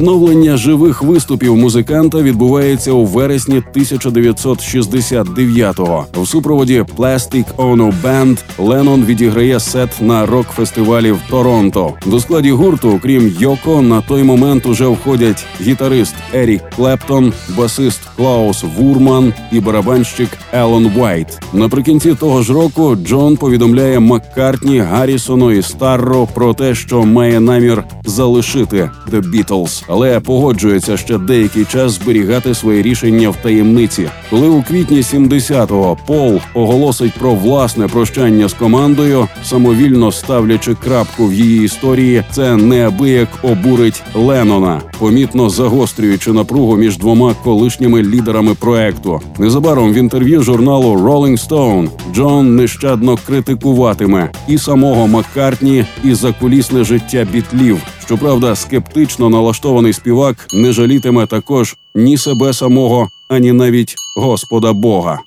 Відновлення 0.00 0.56
живих 0.56 1.02
виступів 1.02 1.56
музиканта 1.56 2.22
відбувається 2.22 2.92
у 2.92 3.04
вересні 3.04 3.62
1969-го. 3.76 6.06
В 6.14 6.26
супроводі 6.26 6.84
Plastic 6.96 7.44
Ono 7.56 7.92
Band 8.04 8.38
Леннон 8.58 9.04
відіграє 9.04 9.60
сет 9.60 9.90
на 10.00 10.26
рок-фестивалі 10.26 11.12
в 11.12 11.20
Торонто. 11.30 11.92
До 12.06 12.20
складі 12.20 12.50
гурту, 12.50 12.90
окрім 12.90 13.34
Йоко, 13.38 13.82
на 13.82 14.00
той 14.00 14.22
момент 14.22 14.66
уже 14.66 14.86
входять 14.86 15.46
гітарист 15.60 16.14
Ерік 16.34 16.62
Клептон, 16.76 17.32
басист 17.56 18.00
Клаус 18.16 18.64
Вурман 18.76 19.32
і 19.52 19.60
барабанщик 19.60 20.28
Елон 20.52 20.92
Уайт. 20.96 21.38
Наприкінці 21.52 22.14
того 22.14 22.42
ж 22.42 22.52
року 22.52 22.96
Джон 22.96 23.36
повідомляє 23.36 24.00
Маккартні, 24.00 24.78
Гаррісону 24.78 25.52
і 25.52 25.62
Старро 25.62 26.28
про 26.34 26.54
те, 26.54 26.74
що 26.74 27.02
має 27.02 27.40
намір 27.40 27.84
залишити 28.04 28.90
The 29.12 29.30
Beatles. 29.30 29.89
Але 29.92 30.20
погоджується 30.20 30.96
ще 30.96 31.18
деякий 31.18 31.64
час 31.64 31.92
зберігати 31.92 32.54
своє 32.54 32.82
рішення 32.82 33.30
в 33.30 33.36
таємниці. 33.36 34.08
Коли 34.30 34.48
у 34.48 34.62
квітні 34.62 34.96
70-го 35.00 35.96
Пол 36.06 36.40
оголосить 36.54 37.12
про 37.12 37.34
власне 37.34 37.88
прощання 37.88 38.48
з 38.48 38.54
командою, 38.54 39.28
самовільно 39.44 40.12
ставлячи 40.12 40.74
крапку 40.74 41.26
в 41.26 41.32
її 41.32 41.64
історії, 41.64 42.24
це 42.30 42.56
неабияк 42.56 43.28
обурить 43.42 44.02
Леннона, 44.14 44.80
помітно 44.98 45.50
загострюючи 45.50 46.32
напругу 46.32 46.76
між 46.76 46.98
двома 46.98 47.34
колишніми 47.44 48.02
лідерами 48.02 48.54
проекту. 48.54 49.20
Незабаром 49.38 49.92
в 49.92 49.96
інтерв'ю 49.96 50.42
журналу 50.42 50.96
Rolling 50.96 51.48
Stone 51.48 51.88
Джон 52.14 52.56
нещадно 52.56 53.18
критикуватиме 53.26 54.30
і 54.48 54.58
самого 54.58 55.06
Маккартні, 55.06 55.84
і 56.04 56.14
закулісне 56.14 56.84
життя 56.84 57.26
бітлів. 57.32 57.78
Щоправда, 58.10 58.56
скептично 58.56 59.30
налаштований 59.30 59.92
співак 59.92 60.46
не 60.52 60.72
жалітиме 60.72 61.26
також 61.26 61.76
ні 61.94 62.18
себе 62.18 62.52
самого, 62.52 63.08
ані 63.28 63.52
навіть 63.52 63.94
Господа 64.16 64.72
Бога. 64.72 65.18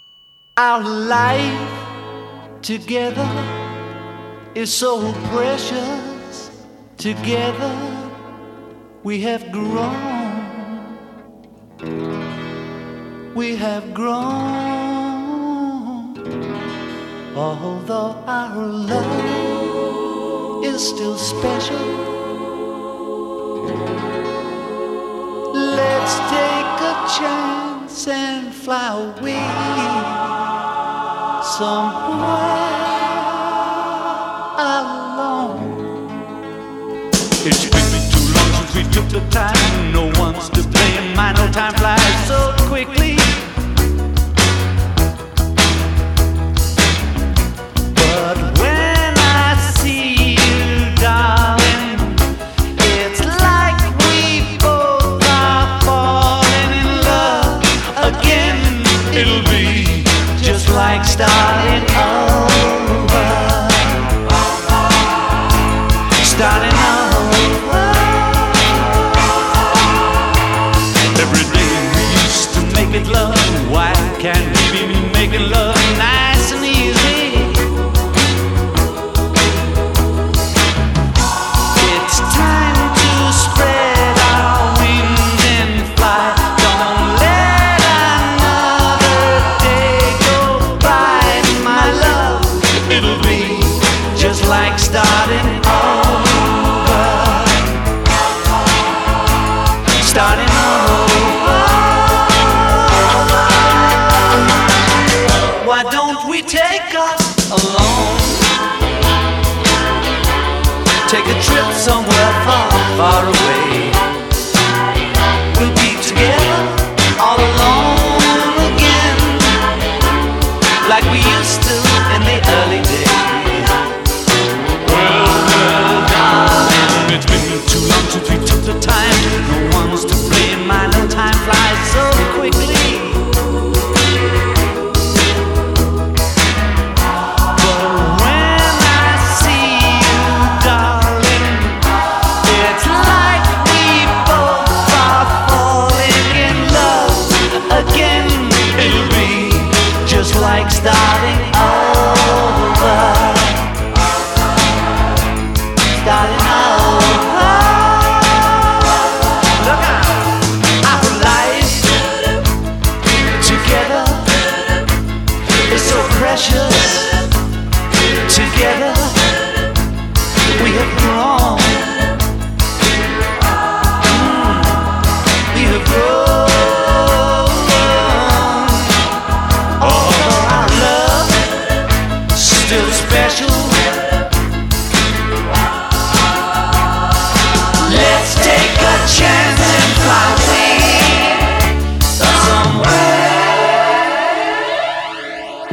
Our 0.55 0.83
life 1.07 1.67
together 2.61 3.29
is 4.55 4.67
so 4.83 5.13
precious. 5.33 6.33
Together 6.97 7.75
we 9.03 9.15
have 9.27 9.43
grown. 9.57 10.33
We 13.35 13.49
have 13.65 13.85
grown. 13.99 15.23
Although 17.35 18.11
our 18.39 18.63
love 18.91 19.23
is 20.71 20.79
still 20.91 21.17
special. 21.33 22.22
Let's 25.75 26.15
take 26.29 26.77
a 26.91 26.95
chance 27.17 28.07
and 28.07 28.53
fly 28.53 28.93
away 29.01 29.43
somewhere 31.57 32.73
alone. 34.75 36.07
It's 37.45 37.65
been 37.73 38.03
too 38.13 38.25
long 38.35 38.51
since 38.55 38.75
we 38.75 38.83
took 38.93 39.07
the 39.09 39.21
time. 39.31 39.62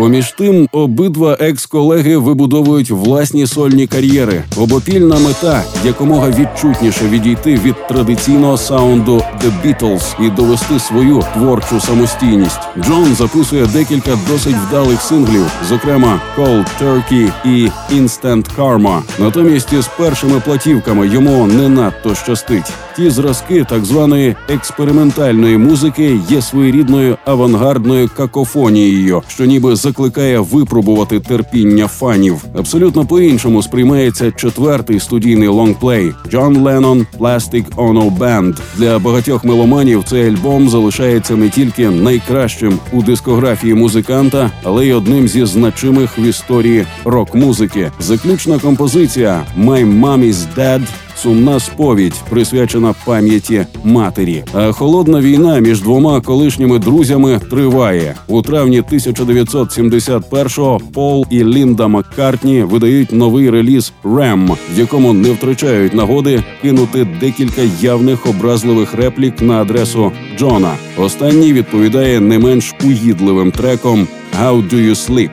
Поміж 0.01 0.35
тим, 0.39 0.69
обидва 0.73 1.37
екс-колеги 1.41 2.17
вибудовують 2.17 2.91
власні 2.91 3.47
сольні 3.47 3.87
кар'єри. 3.87 4.43
Обопільна 4.57 5.19
мета 5.19 5.65
якомога 5.85 6.31
відчутніше 6.31 7.09
відійти 7.09 7.55
від 7.55 7.75
традиційного 7.89 8.57
саунду 8.57 9.17
The 9.17 9.53
Beatles 9.65 10.27
і 10.27 10.31
довести 10.31 10.79
свою 10.79 11.23
творчу 11.35 11.81
самостійність. 11.81 12.61
Джон 12.79 13.15
записує 13.15 13.67
декілька 13.67 14.19
досить 14.31 14.57
вдалих 14.69 15.03
синглів, 15.03 15.47
зокрема 15.69 16.21
Cold 16.39 16.67
Turkey 16.83 17.33
і 17.45 17.71
Instant 17.95 18.47
Karma. 18.59 19.01
Натомість 19.19 19.73
із 19.73 19.87
першими 19.87 20.41
платівками 20.45 21.09
йому 21.09 21.47
не 21.47 21.69
надто 21.69 22.15
щастить. 22.15 22.73
Ті 22.97 23.11
зразки 23.11 23.65
так 23.69 23.85
званої 23.85 24.37
експериментальної 24.49 25.59
музики 25.59 26.21
є 26.29 26.43
своєрідною 26.43 27.17
авангардною 27.25 28.11
какофонією, 28.17 29.23
що 29.29 29.45
ніби 29.45 29.77
закликає 29.91 30.39
випробувати 30.39 31.21
терпіння 31.21 31.89
фанів. 31.89 32.45
Абсолютно 32.55 33.07
по-іншому 33.07 33.63
сприймається 33.63 34.33
четвертий 34.33 35.01
студійний 35.01 35.49
лонгплей 35.49 36.13
John 36.33 36.63
Lennon 36.63 37.07
Plastic 37.19 37.65
Ono 37.77 38.19
Band. 38.19 38.59
Для 38.77 38.99
багатьох 38.99 39.45
меломанів 39.45 40.05
цей 40.05 40.29
альбом 40.29 40.69
залишається 40.69 41.37
не 41.37 41.49
тільки 41.49 41.91
найкращим 41.91 42.79
у 42.93 43.03
дискографії 43.03 43.75
музиканта, 43.75 44.51
але 44.63 44.87
й 44.87 44.93
одним 44.93 45.29
зі 45.29 45.45
значимих 45.45 46.19
в 46.19 46.23
історії 46.23 46.87
рок-музики. 47.05 47.93
Заключна 48.01 48.59
композиція 48.59 49.43
«My 49.59 50.01
Mommy's 50.01 50.47
Dead» 50.57 50.83
сумна 51.23 51.61
сповідь, 51.61 52.15
присвячена 52.31 52.95
пам'яті 53.05 53.67
матері. 53.85 54.45
А 54.53 54.73
холодна 54.73 55.21
війна 55.21 55.59
між 55.59 55.83
двома 55.83 56.21
колишніми 56.21 56.79
друзями 56.79 57.41
триває 57.51 58.15
у 58.29 58.43
травні 58.43 58.83
1971-го 58.83 60.81
Пол 60.95 61.27
і 61.31 61.45
Лінда 61.45 61.89
Маккартні 61.89 62.63
видають 62.63 63.13
новий 63.13 63.51
реліз 63.51 63.93
«Ram», 64.05 64.57
в 64.75 64.79
якому 64.79 65.13
не 65.13 65.31
втрачають 65.31 65.95
нагоди 65.95 66.43
кинути 66.63 67.07
декілька 67.21 67.63
явних 67.81 68.27
образливих 68.27 68.95
реплік 68.95 69.43
на 69.43 69.63
адресу 69.63 70.13
Джона. 70.39 70.73
Останній 70.97 71.53
відповідає 71.53 72.21
не 72.21 72.39
менш 72.39 72.75
угідливим 72.85 73.53
треком 73.53 74.09
«How 74.41 74.69
do 74.71 74.75
you 74.75 74.95
sleep?». 74.95 75.31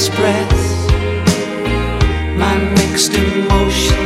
express 0.00 0.49
next 2.90 3.14
emotion. 3.14 3.99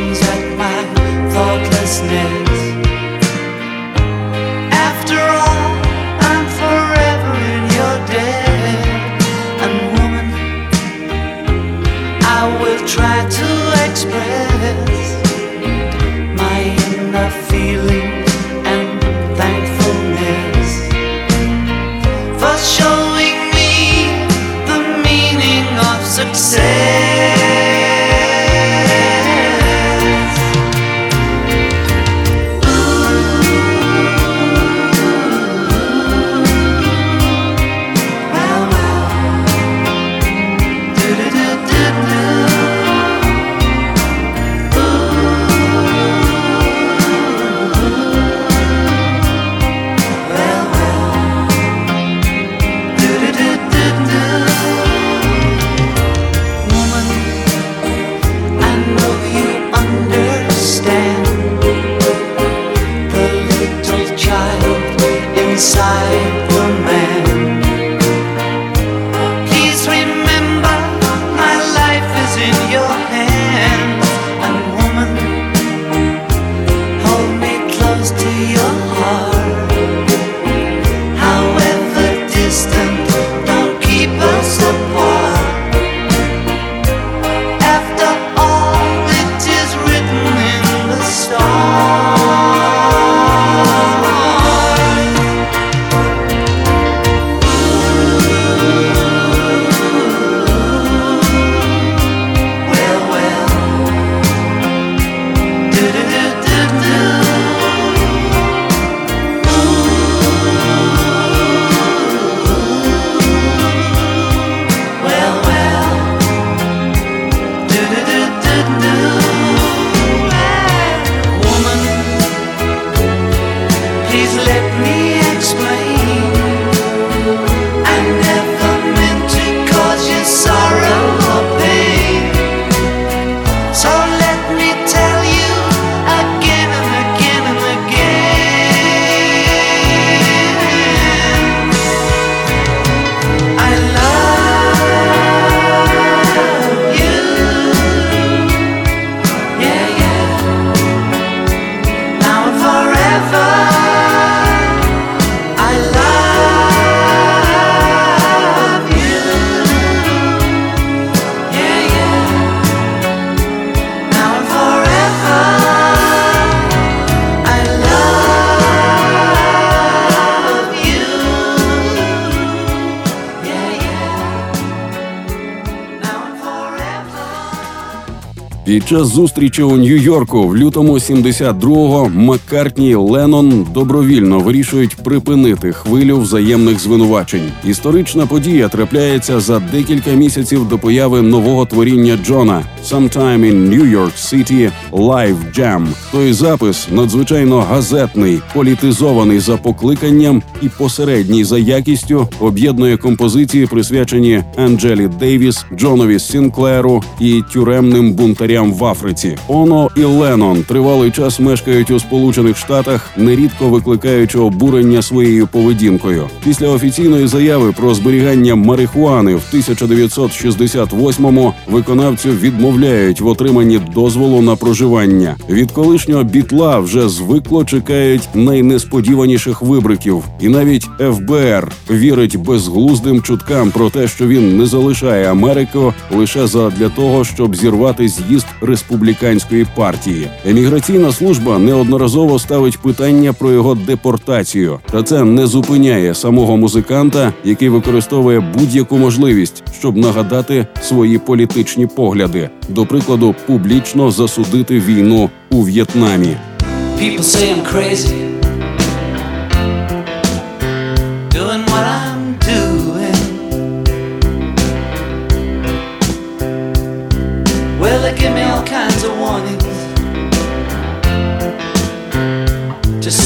Під 178.75 178.89
час 178.89 179.07
зустрічі 179.07 179.63
у 179.63 179.77
Нью-Йорку 179.77 180.49
в 180.49 180.57
лютому 180.57 180.93
72-го 180.93 182.09
Маккартні 182.15 182.91
і 182.91 182.95
Леннон 182.95 183.67
добровільно 183.75 184.41
вирішують 184.41 184.97
припинити 184.97 185.73
хвилю 185.73 186.19
взаємних 186.19 186.81
звинувачень. 186.81 187.53
Історична 187.65 188.27
подія 188.27 188.69
трапляється 188.69 189.41
за 189.41 189.59
декілька 189.59 190.11
місяців 190.11 190.69
до 190.69 190.79
появи 190.79 191.23
нового 191.23 191.67
творіння 191.67 192.19
Джона 192.27 192.63
«Sometime 192.91 193.45
in 193.45 193.71
New 193.71 193.99
York 193.99 194.17
City 194.17 194.71
Live 194.93 195.59
Jam». 195.59 195.87
Той 196.13 196.33
запис 196.33 196.89
надзвичайно 196.91 197.61
газетний, 197.61 198.41
політизований 198.55 199.41
за 199.41 199.57
покликанням 199.57 200.43
і 200.63 200.69
посередній 200.69 201.45
за 201.45 201.59
якістю 201.59 202.29
об'єднує 202.41 202.97
композиції, 202.97 203.67
присвячені 203.67 204.43
Анджелі 204.57 205.09
Дейвіс, 205.21 205.65
Джонові 205.77 206.19
Сінклеру 206.19 207.03
і 207.21 207.43
тюремним 207.53 208.13
бунтарям 208.13 208.73
в 208.73 208.85
Африці. 208.85 209.37
Оно 209.49 209.91
і 209.97 210.05
Леннон 210.05 210.63
тривалий 210.63 211.11
час 211.11 211.41
мешкають 211.41 211.91
у 211.91 212.01
Сполучених 212.01 212.57
Штатах, 212.57 213.11
нерідко 213.17 213.69
викликаючи 213.69 214.39
обурення 214.39 215.03
своєю 215.03 215.47
поведінкою. 215.47 216.29
Після 216.45 216.69
офіційної 216.69 217.27
заяви 217.27 217.73
про 217.73 217.95
зберігання 217.95 218.55
марихуани 218.55 219.35
в 219.35 219.43
1968-му 219.53 221.55
виконавцю 221.67 222.31
відмовляють 222.75 223.21
в 223.21 223.27
отриманні 223.27 223.81
дозволу 223.95 224.43
на 224.43 224.57
проживання. 224.57 225.37
Від 225.49 225.73
колишнього 225.73 226.25
бітла 226.25 226.79
вже 226.79 227.09
звикло 227.09 227.65
чекають 227.65 228.29
найнесподіваніших 228.35 229.63
вибриків, 229.63 230.25
і 230.41 230.49
навіть 230.49 230.89
ФБР 230.99 231.73
вірить 231.91 232.37
безглуздим 232.37 233.23
чуткам 233.23 233.71
про 233.71 233.91
те, 233.91 234.09
що 234.09 234.27
він 234.27 234.57
не 234.57 234.67
залишає 234.67 235.31
Америку 235.31 235.95
лише 236.17 236.47
задля 236.47 236.89
того, 236.89 237.25
щоб 237.25 237.57
зірвати 237.57 238.09
з'їзд 238.09 238.47
республіканської 238.61 239.67
партії. 239.77 240.29
Еміграційна 240.47 241.13
служба 241.13 241.59
неодноразово 241.59 242.39
ставить 242.39 242.79
питання 242.79 243.33
про 243.33 243.51
його 243.51 243.75
депортацію, 243.75 244.79
та 244.93 245.03
це 245.03 245.25
не 245.25 245.47
зупиняє 245.47 246.15
самого 246.15 246.57
музиканта, 246.57 247.33
який 247.45 247.69
використовує 247.69 248.41
будь-яку 248.59 248.99
можливість, 248.99 249.63
щоб 249.79 249.97
нагадати 249.97 250.67
свої 250.83 251.19
політичні 251.19 251.87
погляди, 251.87 252.51
до 252.69 252.87
прикладу, 252.87 253.35
публічно 253.47 254.11
засудити 254.11 254.81
війну 254.81 255.31
у 255.51 255.63
В'єтнамі. 255.63 256.37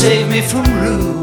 Save 0.01 0.29
me 0.29 0.43
from 0.43 0.67
ruin. 0.83 1.18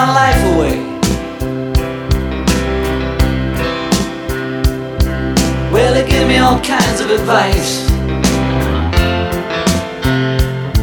My 0.00 0.14
life 0.14 0.42
away. 0.54 0.76
Well, 5.70 5.92
they 5.92 6.08
give 6.08 6.26
me 6.26 6.38
all 6.38 6.58
kinds 6.60 7.00
of 7.02 7.10
advice 7.10 7.70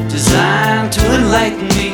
designed 0.07 0.91
to 0.97 1.01
enlighten 1.17 1.67
me. 1.79 1.89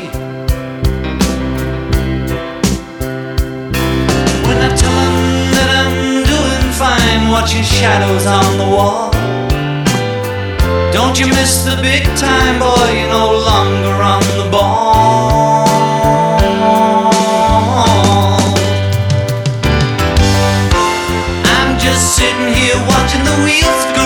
When 4.45 4.57
I 4.67 4.69
tell 4.83 5.05
them 5.07 5.31
that 5.55 5.69
I'm 5.79 5.95
doing 6.33 6.67
fine, 6.83 7.31
watching 7.31 7.63
shadows 7.63 8.25
on 8.25 8.57
the 8.57 8.69
wall. 8.75 9.11
Don't 10.91 11.17
you 11.17 11.27
miss 11.27 11.63
the 11.63 11.77
big 11.81 12.03
time, 12.17 12.59
boy? 12.59 12.87
You're 12.97 13.09
no 13.09 13.31
longer 13.49 13.95
on 14.13 14.23
the 14.39 14.42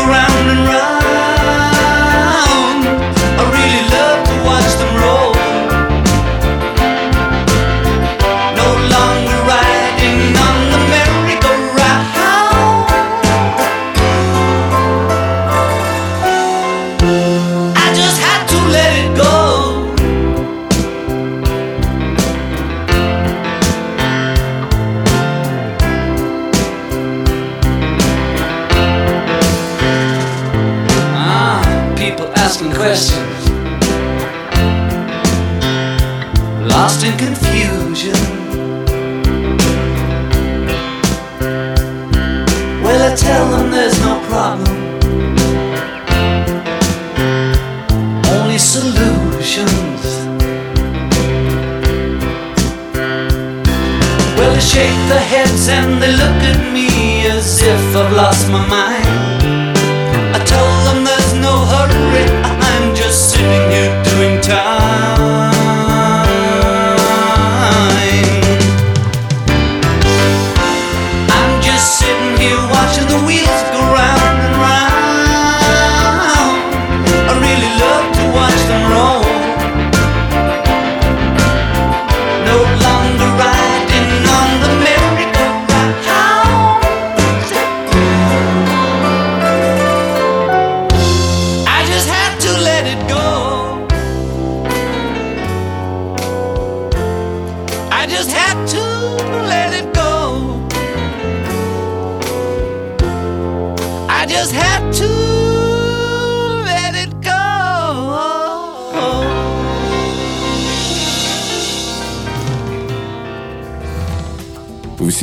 round 0.07 0.49
and 0.49 0.67
round. 0.67 0.86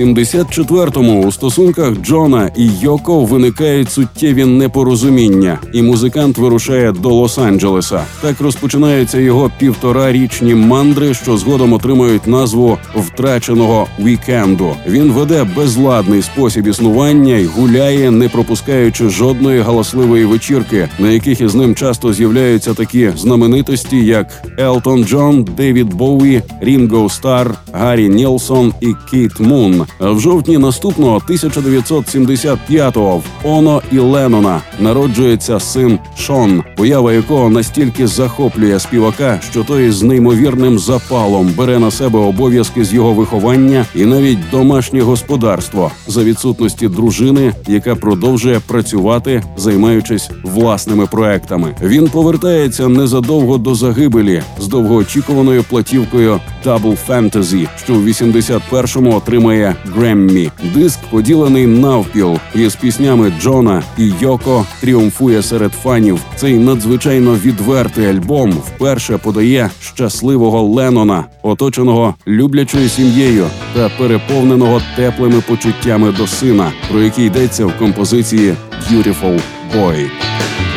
74-му 0.01 1.26
у 1.26 1.32
стосунках 1.32 1.95
Джона 2.03 2.51
і 2.57 2.68
Йоко 2.80 3.24
виникають 3.24 3.90
суттєві 3.90 4.45
непорозуміння, 4.45 5.59
і 5.72 5.82
музикант 5.82 6.38
вирушає 6.38 6.92
до 6.92 7.09
Лос-Анджелеса. 7.09 8.01
Так 8.20 8.40
розпочинаються 8.40 9.20
його 9.20 9.51
півторарічні 9.59 10.55
мандри, 10.55 11.14
що 11.14 11.36
згодом 11.36 11.72
отримують 11.72 12.26
назву 12.26 12.78
втраченого 12.97 13.86
вікенду. 14.01 14.76
Він 14.88 15.12
веде 15.12 15.47
безладний 15.57 16.22
спосіб 16.22 16.66
існування 16.66 17.36
і 17.36 17.45
гуляє, 17.45 18.11
не 18.11 18.28
пропускаючи 18.28 19.09
жодної 19.09 19.61
галасливої 19.61 20.24
вечірки, 20.24 20.88
на 20.99 21.11
яких 21.11 21.40
із 21.40 21.55
ним 21.55 21.74
часто 21.74 22.12
з'являються 22.12 22.74
такі 22.74 23.11
знаменитості, 23.16 24.05
як 24.05 24.42
Елтон 24.59 25.05
Джон, 25.05 25.49
Девід 25.57 25.95
Боуі, 25.95 26.42
Рінго 26.61 27.09
Стар, 27.09 27.55
Гаррі 27.72 28.09
Нілсон 28.09 28.72
і 28.80 28.95
Кіт 29.11 29.40
Мун. 29.40 29.84
А 29.99 30.11
в 30.11 30.20
жовтні 30.20 30.59
наступного 30.59 31.18
1975-го 31.28 33.16
в 33.16 33.24
Оно 33.43 33.82
і 33.93 33.99
Леннона 33.99 34.61
народжується 34.80 35.61
син 35.61 35.99
Шон, 36.18 36.62
поява 36.76 37.12
якого 37.12 37.51
настільки 37.51 38.07
захоплює 38.07 38.80
співака, 38.80 39.41
що 39.51 39.64
той 39.64 39.91
з 39.91 40.03
неймовірним 40.03 40.78
запалом 40.78 41.53
бере 41.57 41.78
на 41.78 41.91
себе 41.91 42.18
обов'язки 42.18 42.85
з 42.85 42.95
його 42.95 43.12
виховання 43.12 43.87
і 43.95 44.05
навіть 44.05 44.51
домашнє 44.51 45.01
господарство 45.01 45.91
за 46.07 46.24
відсутності 46.24 46.89
дружини, 46.89 47.53
яка 47.68 47.95
продовжує 47.95 48.61
працювати, 48.61 49.43
займаючись 49.57 50.30
власними 50.43 51.07
проектами. 51.07 51.74
Він 51.82 52.09
повертається 52.09 52.89
незадовго 52.89 53.59
до 53.59 53.74
загибелі 53.74 54.43
з 54.59 54.66
довгоочікуваною 54.66 55.62
платівкою 55.62 56.41
Double 56.64 56.97
Fantasy, 57.09 57.68
що 57.85 57.95
в 57.95 58.09
81-му 58.09 59.16
отримає 59.16 59.74
Греммі. 59.85 60.51
Диск 60.75 60.99
поділений 61.11 61.66
навпіл 61.66 62.39
із 62.55 62.75
піснями 62.75 63.33
Джона 63.41 63.83
і 63.99 64.12
Йоко 64.20 64.66
тріумфує 64.81 65.43
серед 65.43 65.72
фанів. 65.72 66.20
Цей 66.37 66.55
надзвичайно 66.59 67.35
відвертий 67.35 68.07
альбом 68.07 68.51
вперше 68.51 69.18
подає 69.18 69.70
щасливого 69.81 70.62
Леннона, 70.62 71.25
оточеного 71.43 72.14
люблячою 72.27 72.89
сім'єю 72.89 73.47
та 73.75 73.89
переповненого 73.89 74.83
теплими 74.97 75.41
почуттями 75.41 76.12
до 76.12 76.27
сина, 76.27 76.72
про 76.91 77.03
який 77.03 77.27
йдеться 77.27 77.66
в 77.66 77.79
композиції 77.79 78.55
Beautiful 78.91 79.41
Boy. 79.77 80.11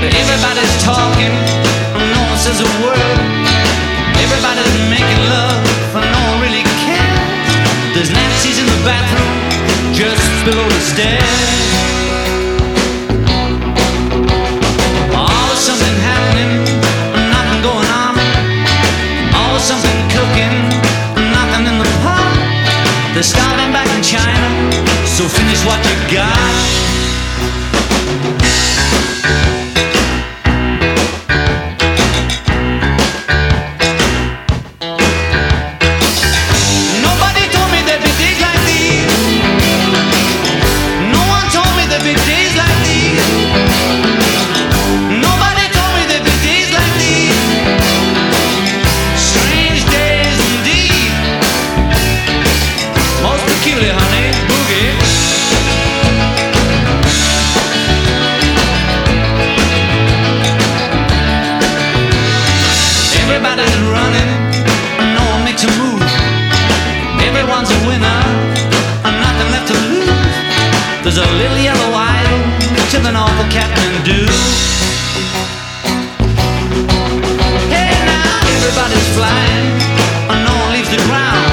Everybody's 0.04 0.76
talking, 0.86 1.66
below 10.48 10.70
the 10.70 10.80
stairs. 10.80 11.24
Something 15.68 15.98
happening, 16.00 16.52
nothing 17.36 17.62
going 17.62 17.89
on. 18.04 18.16
Something 19.60 20.00
cooking, 20.16 20.56
nothing 21.36 21.66
in 21.72 21.78
the 21.84 21.89
pot. 22.04 22.32
They're 23.14 23.24
starving 23.24 23.72
back 23.74 23.89
in 23.98 24.02
China, 24.04 24.48
so 25.16 25.28
finish 25.28 25.66
what 25.66 25.82
you 25.89 25.95
got. 26.16 26.26
Everybody's 63.48 63.80
running, 63.88 64.32
and 65.00 65.16
no 65.16 65.24
one 65.32 65.43
makes 65.48 65.64
a 65.64 65.72
move. 65.80 66.04
Everyone's 67.24 67.72
a 67.72 67.80
winner, 67.88 68.22
and 69.08 69.16
nothing 69.24 69.48
left 69.56 69.72
to 69.72 69.78
lose. 69.88 70.36
There's 71.00 71.16
a 71.16 71.24
little 71.39 71.56
yellow 71.56 71.95
idol 71.95 72.39
to 72.91 72.98
the 73.00 73.12
north 73.16 73.39
of 73.39 73.48
Kathmandu. 73.48 74.28
Hey 77.72 77.88
now, 78.04 78.36
everybody's 78.52 79.08
flying, 79.16 79.68
and 80.28 80.39
no 80.43 80.52
one 80.52 80.76
leaves 80.76 80.91
the 80.91 81.00
ground. 81.08 81.48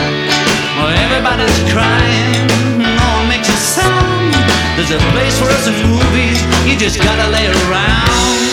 Well, 0.74 0.90
everybody's 0.99 1.59
crying, 1.70 2.42
and 2.82 2.90
no 2.90 3.07
one 3.22 3.28
makes 3.30 3.47
a 3.47 3.55
sound. 3.55 4.34
There's 4.74 4.90
a 4.90 4.99
place 5.14 5.38
for 5.38 5.47
us 5.47 5.70
in 5.70 5.78
movies, 5.86 6.42
you 6.66 6.74
just 6.74 6.99
gotta 6.99 7.30
lay 7.30 7.47
around. 7.47 8.43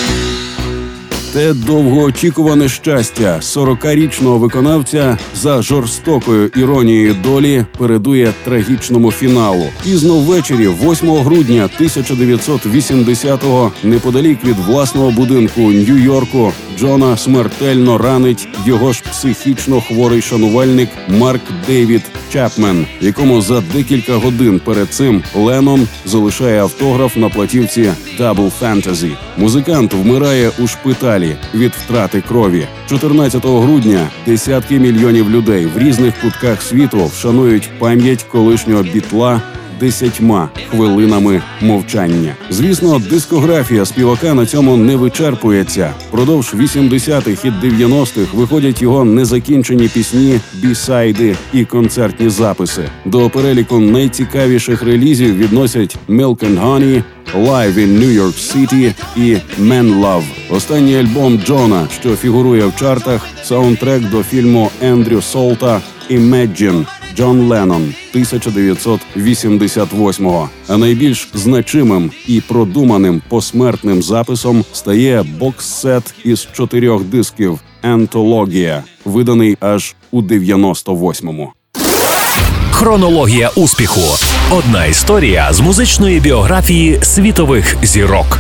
Те 1.34 1.54
довгоочікуване 1.54 2.70
щастя 2.70 3.40
40-річного 3.42 4.38
виконавця 4.38 5.18
за 5.36 5.62
жорстокою 5.62 6.48
іронією 6.48 7.16
долі 7.24 7.66
передує 7.78 8.34
трагічному 8.44 9.12
фіналу. 9.12 9.66
Пізно 9.84 10.16
ввечері, 10.16 10.68
8 10.68 11.12
грудня 11.12 11.70
1980-го, 11.80 13.72
неподалік 13.84 14.44
від 14.46 14.56
власного 14.68 15.12
будинку 15.12 15.62
Нью-Йорку, 15.62 16.54
Джона 16.80 17.18
смертельно 17.18 17.98
ранить 17.98 18.48
його 18.66 18.94
ж 18.94 19.04
психічно 19.12 19.82
хворий 19.82 20.22
шанувальник 20.22 20.90
Марк 21.08 21.42
Дейвід 21.68 22.02
Чапмен, 22.34 22.86
якому 23.02 23.42
за 23.42 23.64
декілька 23.74 24.16
годин 24.16 24.62
перед 24.66 24.90
цим 24.90 25.24
Леном 25.36 25.88
залишає 26.06 26.62
автограф 26.62 27.18
на 27.18 27.30
платівці 27.30 27.92
Double 28.20 28.52
Fantasy. 28.62 29.12
Музикант 29.38 29.94
вмирає 29.94 30.52
у 30.60 30.68
шпиталі 30.68 31.21
від 31.54 31.72
втрати 31.72 32.22
крові. 32.28 32.68
14 32.90 33.46
грудня 33.46 34.10
десятки 34.26 34.80
мільйонів 34.80 35.30
людей 35.30 35.66
в 35.66 35.78
різних 35.78 36.22
кутках 36.22 36.62
світу 36.62 37.06
вшанують 37.06 37.70
пам'ять 37.80 38.24
колишнього 38.24 38.84
бітла 38.84 39.42
десятьма 39.82 40.50
хвилинами 40.70 41.42
мовчання. 41.62 42.36
Звісно, 42.50 43.02
дискографія 43.10 43.86
співака 43.86 44.34
на 44.34 44.46
цьому 44.46 44.78
не 44.78 44.96
вичерпується. 44.96 45.94
Продовж 46.12 46.54
80-х 46.54 47.46
і 47.46 47.52
90-х 47.52 48.34
виходять 48.34 48.82
його 48.82 49.06
незакінчені 49.06 49.88
пісні, 49.88 50.40
бісайди 50.54 51.36
і 51.54 51.66
концертні 51.66 52.30
записи. 52.30 52.90
До 53.06 53.30
переліку 53.30 53.80
найцікавіших 53.80 54.84
релізів 54.84 55.38
відносять 55.38 55.98
Milk 56.10 56.38
and 56.38 56.62
Honey, 56.66 57.04
Live 57.36 57.74
in 57.74 58.00
New 58.00 58.22
York 58.22 58.56
City 58.56 58.94
і 59.16 59.38
Man 59.62 60.02
Love. 60.02 60.24
Останній 60.50 60.98
альбом 60.98 61.40
Джона, 61.46 61.88
що 62.00 62.16
фігурує 62.16 62.66
в 62.66 62.76
чартах, 62.76 63.28
саундтрек 63.44 64.10
до 64.10 64.24
фільму 64.24 64.70
Ендрю 64.82 65.22
Солта 65.22 65.82
Imagine 66.10 66.86
Джон 67.22 67.48
Леннон 67.48 67.94
1988-го. 68.16 70.50
А 70.68 70.78
найбільш 70.78 71.30
значимим 71.34 72.12
і 72.28 72.42
продуманим 72.42 73.22
посмертним 73.30 74.02
записом 74.02 74.66
стає 74.74 75.26
бокс-сет 75.40 76.14
із 76.24 76.48
чотирьох 76.54 77.04
дисків 77.04 77.60
Ентологія, 77.84 78.84
виданий 79.06 79.58
аж 79.60 79.96
у 80.12 80.22
98-му. 80.22 81.54
Хронологія 82.72 83.50
успіху. 83.56 84.02
Одна 84.52 84.86
історія 84.86 85.54
з 85.54 85.60
музичної 85.60 86.20
біографії 86.20 87.00
світових 87.04 87.78
зірок. 87.84 88.40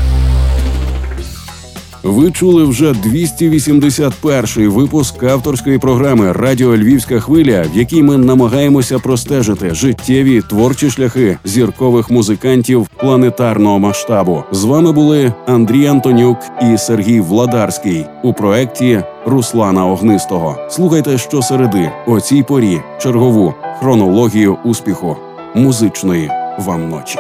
Ви 2.04 2.32
чули 2.32 2.64
вже 2.64 2.92
281-й 2.92 4.68
випуск 4.68 5.24
авторської 5.24 5.78
програми 5.78 6.32
Радіо 6.32 6.78
Львівська 6.78 7.20
хвиля, 7.20 7.66
в 7.74 7.78
якій 7.78 8.04
ми 8.04 8.18
намагаємося 8.18 9.00
простежити 9.00 9.74
життєві 9.74 10.42
творчі 10.42 10.90
шляхи 10.90 11.38
зіркових 11.44 12.10
музикантів 12.10 12.88
планетарного 12.98 13.80
масштабу. 13.80 14.44
З 14.52 14.64
вами 14.64 14.92
були 14.92 15.34
Андрій 15.48 15.88
Антонюк 15.88 16.38
і 16.62 16.78
Сергій 16.78 17.20
Владарський 17.20 18.06
у 18.24 18.34
проекті 18.34 19.04
Руслана 19.26 19.88
Огнистого. 19.88 20.58
Слухайте 20.70 21.18
щосереди 21.18 21.92
о 22.08 22.22
цій 22.22 22.44
порі 22.44 22.82
чергову 23.02 23.54
хронологію 23.80 24.58
успіху 24.66 25.18
музичної 25.56 26.30
вам 26.58 26.90
ночі. 26.90 27.20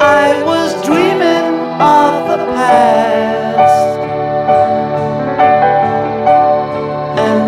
I 0.00 0.44
was 0.50 0.70
dreaming 0.86 1.46
of 1.80 2.12
the 2.28 2.38
past, 2.56 3.33